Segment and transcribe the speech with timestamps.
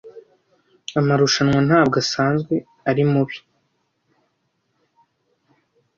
[0.99, 2.55] Amarushanwa ntabwo asanzwe
[2.89, 3.37] ari mubi.